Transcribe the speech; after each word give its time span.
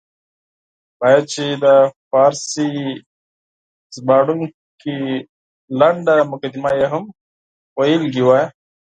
باید 0.99 1.23
چې 1.33 1.43
د 1.63 1.65
فارسي 2.09 2.69
مترجم 4.07 4.39
لنډه 5.79 6.15
مقدمه 6.31 6.71
یې 6.79 6.85
هم 6.93 7.03
لوستې 7.75 8.21
وای. 8.27 8.43